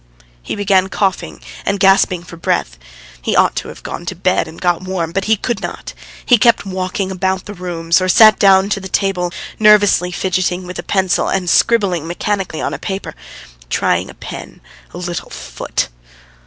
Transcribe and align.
He 0.41 0.55
began 0.55 0.89
coughing 0.89 1.41
and 1.63 1.79
gasping 1.79 2.23
for 2.23 2.35
breath. 2.35 2.79
He 3.21 3.35
ought 3.35 3.55
to 3.57 3.67
have 3.67 3.83
gone 3.83 4.03
to 4.07 4.15
bed 4.15 4.47
and 4.47 4.59
got 4.59 4.81
warm, 4.81 5.11
but 5.11 5.25
he 5.25 5.35
could 5.37 5.61
not. 5.61 5.93
He 6.25 6.39
kept 6.39 6.65
walking 6.65 7.11
about 7.11 7.45
the 7.45 7.53
rooms, 7.53 8.01
or 8.01 8.09
sat 8.09 8.39
down 8.39 8.67
to 8.69 8.79
the 8.79 8.89
table, 8.89 9.31
nervously 9.59 10.11
fidgeting 10.11 10.65
with 10.65 10.79
a 10.79 10.81
pencil 10.81 11.29
and 11.29 11.47
scribbling 11.47 12.07
mechanically 12.07 12.61
on 12.63 12.73
a 12.73 12.79
paper. 12.79 13.13
"Trying 13.69 14.09
a 14.09 14.15
pen.... 14.15 14.59
A 14.91 14.97
little 14.97 15.29
foot." 15.29 15.89